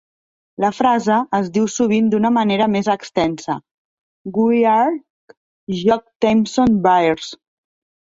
La 0.63 0.69
frase 0.75 1.17
es 1.39 1.51
diu 1.57 1.67
sovint 1.73 2.07
d'una 2.15 2.31
manera 2.39 2.69
més 2.77 2.91
extensa: 2.95 3.59
"We're 4.41 4.75
a' 4.75 5.85
Jock 5.85 6.11
Tamson's 6.27 6.87
bairns". 6.91 7.35